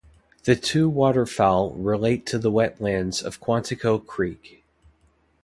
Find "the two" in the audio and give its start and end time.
0.45-0.89